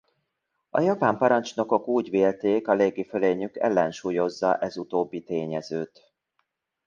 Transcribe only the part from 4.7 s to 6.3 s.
utóbbi tényezőt.